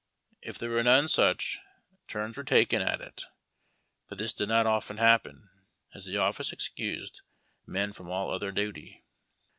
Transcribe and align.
If 0.41 0.57
there 0.57 0.71
were 0.71 0.81
none 0.81 1.07
such, 1.07 1.59
turns 2.07 2.35
were 2.35 2.43
taken 2.43 2.81
at 2.81 3.01
it; 3.01 3.25
l)ut 4.09 4.17
this 4.17 4.33
did 4.33 4.49
not 4.49 4.65
often 4.65 4.97
happen, 4.97 5.47
as 5.93 6.05
the 6.05 6.17
office 6.17 6.51
excused 6.51 7.21
men 7.67 7.93
from 7.93 8.09
all 8.09 8.31
other 8.31 8.51
duty. 8.51 9.05